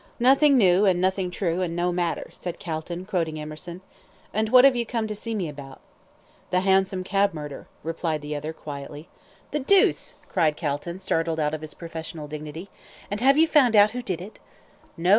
"Nothing 0.19 0.57
new, 0.57 0.85
and 0.87 0.99
nothing 0.99 1.29
true, 1.29 1.61
and 1.61 1.75
no 1.75 1.91
matter," 1.91 2.31
said 2.33 2.57
Calton, 2.57 3.05
quoting 3.05 3.39
Emerson. 3.39 3.81
"And 4.33 4.49
what 4.49 4.65
have 4.65 4.75
you 4.75 4.83
come 4.83 5.05
to 5.05 5.13
see 5.13 5.35
me 5.35 5.47
about?" 5.47 5.79
"The 6.49 6.61
Hansom 6.61 7.03
Cab 7.03 7.35
Murder," 7.35 7.67
replied 7.83 8.23
the 8.23 8.35
other 8.35 8.51
quietly. 8.51 9.09
"The 9.51 9.59
deuce!" 9.59 10.15
cried 10.27 10.57
Calton, 10.57 10.97
startled 10.97 11.39
out 11.39 11.53
of 11.53 11.61
his 11.61 11.75
professional 11.75 12.27
dignity. 12.27 12.71
"And 13.11 13.21
have 13.21 13.37
you 13.37 13.47
found 13.47 13.75
out 13.75 13.91
who 13.91 14.01
did 14.01 14.21
it?" 14.21 14.39
"No!" 14.97 15.09